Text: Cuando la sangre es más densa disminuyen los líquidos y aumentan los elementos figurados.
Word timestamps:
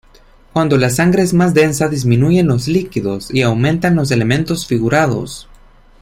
Cuando 0.51 0.77
la 0.77 0.89
sangre 0.89 1.21
es 1.21 1.31
más 1.31 1.53
densa 1.53 1.87
disminuyen 1.87 2.47
los 2.47 2.67
líquidos 2.67 3.31
y 3.31 3.43
aumentan 3.43 3.95
los 3.95 4.09
elementos 4.09 4.65
figurados. 4.65 5.47